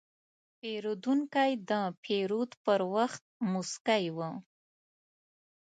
پیرودونکی 0.59 1.51
د 1.69 1.71
پیرود 2.03 2.51
پر 2.63 2.81
وخت 2.95 3.23
موسکی 3.51 4.05
و. 4.15 4.19